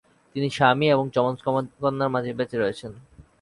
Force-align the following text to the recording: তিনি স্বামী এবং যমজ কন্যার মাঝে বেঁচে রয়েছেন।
তিনি 0.35 0.47
স্বামী 0.49 0.85
এবং 0.89 1.05
যমজ 1.15 1.37
কন্যার 1.81 2.13
মাঝে 2.15 2.31
বেঁচে 2.39 2.57
রয়েছেন। 2.57 2.91